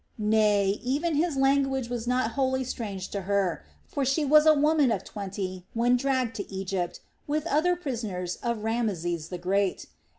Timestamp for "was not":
1.87-2.31